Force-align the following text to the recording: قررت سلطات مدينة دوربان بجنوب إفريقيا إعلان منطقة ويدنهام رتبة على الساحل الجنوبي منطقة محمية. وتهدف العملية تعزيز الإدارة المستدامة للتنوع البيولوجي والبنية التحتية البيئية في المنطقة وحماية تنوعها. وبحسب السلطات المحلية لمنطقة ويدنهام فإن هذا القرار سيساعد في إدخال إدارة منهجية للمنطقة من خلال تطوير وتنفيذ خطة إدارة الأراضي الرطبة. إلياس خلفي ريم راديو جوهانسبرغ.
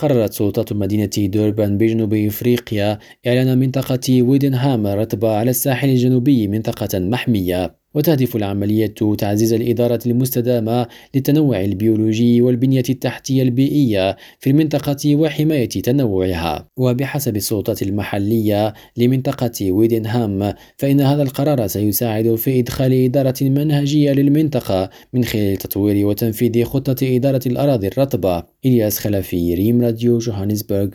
قررت 0.00 0.32
سلطات 0.32 0.72
مدينة 0.72 1.10
دوربان 1.16 1.78
بجنوب 1.78 2.14
إفريقيا 2.14 2.98
إعلان 3.26 3.58
منطقة 3.58 4.22
ويدنهام 4.22 4.86
رتبة 4.86 5.36
على 5.36 5.50
الساحل 5.50 5.88
الجنوبي 5.88 6.48
منطقة 6.48 6.98
محمية. 6.98 7.77
وتهدف 7.94 8.36
العملية 8.36 8.94
تعزيز 9.18 9.52
الإدارة 9.52 10.00
المستدامة 10.06 10.86
للتنوع 11.14 11.60
البيولوجي 11.60 12.42
والبنية 12.42 12.82
التحتية 12.90 13.42
البيئية 13.42 14.16
في 14.40 14.50
المنطقة 14.50 15.16
وحماية 15.16 15.68
تنوعها. 15.68 16.68
وبحسب 16.76 17.36
السلطات 17.36 17.82
المحلية 17.82 18.74
لمنطقة 18.96 19.72
ويدنهام 19.72 20.54
فإن 20.76 21.00
هذا 21.00 21.22
القرار 21.22 21.66
سيساعد 21.66 22.34
في 22.34 22.60
إدخال 22.60 22.92
إدارة 22.92 23.34
منهجية 23.42 24.12
للمنطقة 24.12 24.90
من 25.12 25.24
خلال 25.24 25.56
تطوير 25.56 26.06
وتنفيذ 26.06 26.64
خطة 26.64 27.16
إدارة 27.16 27.40
الأراضي 27.46 27.88
الرطبة. 27.88 28.42
إلياس 28.66 28.98
خلفي 28.98 29.54
ريم 29.54 29.80
راديو 29.80 30.18
جوهانسبرغ. 30.18 30.88